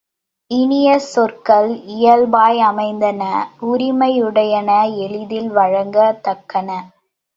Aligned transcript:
இனிய 0.51 0.99
சொற்கள் 1.03 1.69
இயல்பாய் 1.87 2.59
அமைந்தன 2.61 3.21
உரிமை 3.61 4.23
உடையன 4.23 4.69
எளிதில் 4.99 5.49
வழங்கத் 5.49 6.23
தக்கன. 6.23 6.69